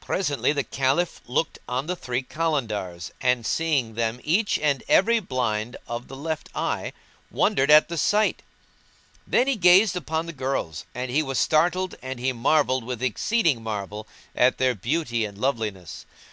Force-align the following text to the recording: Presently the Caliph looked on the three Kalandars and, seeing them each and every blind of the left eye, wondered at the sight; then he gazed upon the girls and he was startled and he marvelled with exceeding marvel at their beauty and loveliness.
Presently 0.00 0.52
the 0.52 0.62
Caliph 0.62 1.20
looked 1.26 1.58
on 1.68 1.86
the 1.86 1.96
three 1.96 2.22
Kalandars 2.22 3.10
and, 3.20 3.44
seeing 3.44 3.94
them 3.94 4.20
each 4.22 4.56
and 4.56 4.84
every 4.88 5.18
blind 5.18 5.76
of 5.88 6.06
the 6.06 6.14
left 6.14 6.48
eye, 6.54 6.92
wondered 7.28 7.68
at 7.68 7.88
the 7.88 7.98
sight; 7.98 8.42
then 9.26 9.48
he 9.48 9.56
gazed 9.56 9.96
upon 9.96 10.26
the 10.26 10.32
girls 10.32 10.84
and 10.94 11.10
he 11.10 11.24
was 11.24 11.40
startled 11.40 11.96
and 12.02 12.20
he 12.20 12.32
marvelled 12.32 12.84
with 12.84 13.02
exceeding 13.02 13.60
marvel 13.60 14.06
at 14.32 14.58
their 14.58 14.76
beauty 14.76 15.24
and 15.24 15.38
loveliness. 15.38 16.06